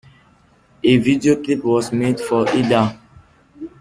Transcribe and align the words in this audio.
A 0.83 0.97
video 0.97 1.35
clip 1.43 1.63
was 1.63 1.91
made 1.93 2.19
for 2.19 2.49
"Ida". 2.49 2.97